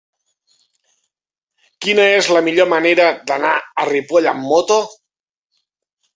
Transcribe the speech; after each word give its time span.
Quina 1.85 2.07
és 2.13 2.31
la 2.37 2.41
millor 2.47 2.71
manera 2.73 3.07
d'anar 3.29 3.53
a 3.85 3.87
Ripoll 3.93 4.33
amb 4.35 4.49
moto? 4.55 4.81